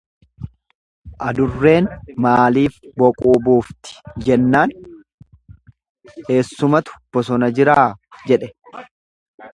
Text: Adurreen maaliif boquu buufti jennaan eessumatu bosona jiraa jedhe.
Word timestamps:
Adurreen 1.31 1.89
maaliif 2.25 2.79
boquu 3.03 3.35
buufti 3.49 3.93
jennaan 4.29 4.75
eessumatu 6.37 6.99
bosona 7.15 7.55
jiraa 7.61 7.89
jedhe. 8.33 8.51